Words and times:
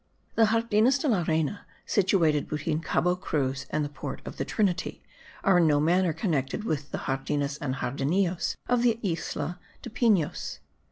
The 0.33 0.45
Jardines 0.47 0.97
de 0.97 1.07
la 1.07 1.23
Reyna, 1.27 1.67
situated 1.85 2.47
between 2.49 2.79
Cabo 2.81 3.15
Cruz 3.15 3.67
and 3.69 3.85
the 3.85 3.89
port 3.89 4.19
of 4.25 4.37
the 4.37 4.45
Trinity, 4.45 5.03
are 5.43 5.59
in 5.59 5.67
no 5.67 5.79
manner 5.79 6.11
connected 6.11 6.63
with 6.63 6.89
the 6.89 7.03
Jardines 7.05 7.57
and 7.59 7.75
Jardinillos 7.75 8.55
of 8.67 8.81
the 8.81 8.97
Isla 9.03 9.59
de 9.83 9.91
Pinos. 9.91 10.57